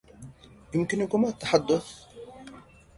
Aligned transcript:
يمكنكما 0.75 1.27
التّحدّث. 1.29 2.05